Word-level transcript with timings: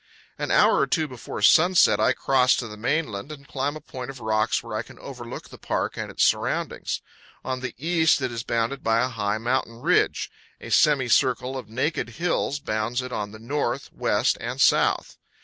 An 0.39 0.49
hour 0.49 0.79
or 0.79 0.87
two 0.87 1.07
before 1.07 1.43
sunset 1.43 1.99
I 1.99 2.13
cross 2.13 2.55
to 2.55 2.67
the 2.67 2.75
mainland 2.75 3.31
and 3.31 3.47
climb 3.47 3.75
a 3.75 3.79
point 3.79 4.09
of 4.09 4.19
rocks 4.19 4.63
where 4.63 4.75
I 4.75 4.81
can 4.81 4.97
overlook 4.97 5.47
the 5.49 5.59
park 5.59 5.95
and 5.95 6.09
its 6.09 6.23
surroundings. 6.23 7.03
On 7.45 7.59
the 7.59 7.75
east 7.77 8.19
it 8.19 8.31
is 8.31 8.41
bounded 8.41 8.81
by 8.83 9.03
a 9.03 9.09
high 9.09 9.37
mountain 9.37 9.79
ridge. 9.79 10.31
A 10.59 10.71
semicircle 10.71 11.55
of 11.55 11.69
naked 11.69 12.09
hills 12.17 12.59
bounds 12.59 13.03
it 13.03 13.11
on 13.11 13.29
the 13.31 13.37
north, 13.37 13.93
west, 13.93 14.39
and 14.41 14.59
south. 14.59 15.19